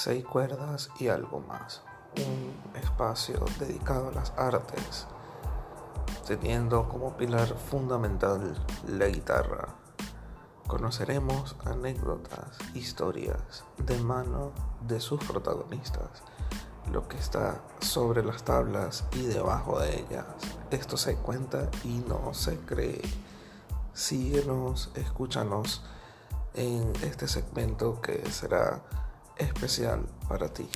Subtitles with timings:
[0.00, 1.82] seis cuerdas y algo más.
[2.16, 5.06] Un espacio dedicado a las artes,
[6.26, 8.54] teniendo como pilar fundamental
[8.88, 9.68] la guitarra.
[10.66, 14.52] Conoceremos anécdotas, historias de mano
[14.86, 16.22] de sus protagonistas,
[16.90, 20.24] lo que está sobre las tablas y debajo de ellas.
[20.70, 23.02] Esto se cuenta y no se cree.
[23.92, 25.84] Síguenos, escúchanos
[26.54, 28.80] en este segmento que será
[29.40, 30.68] especial para ti.